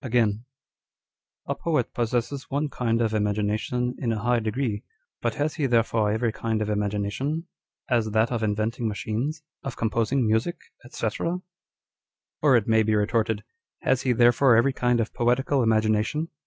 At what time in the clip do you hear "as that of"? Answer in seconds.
7.87-8.41